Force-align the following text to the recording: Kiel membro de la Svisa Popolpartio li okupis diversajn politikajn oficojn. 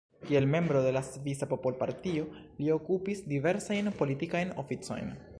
Kiel 0.27 0.45
membro 0.51 0.79
de 0.85 0.93
la 0.95 1.01
Svisa 1.09 1.47
Popolpartio 1.51 2.23
li 2.61 2.71
okupis 2.77 3.21
diversajn 3.35 3.91
politikajn 4.01 4.55
oficojn. 4.63 5.13